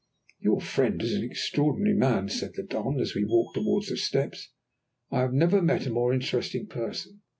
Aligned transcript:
"Your 0.39 0.59
friend 0.59 0.99
is 1.03 1.13
an 1.13 1.23
extraordinary 1.23 1.95
man," 1.95 2.27
said 2.27 2.53
the 2.55 2.63
Don 2.63 2.99
as 2.99 3.13
we 3.13 3.23
walked 3.23 3.53
towards 3.55 3.89
the 3.89 3.97
steps. 3.97 4.49
"I 5.11 5.19
have 5.19 5.31
never 5.31 5.61
met 5.61 5.85
a 5.85 5.91
more 5.93 6.11
interesting 6.11 6.65
person. 6.65 7.21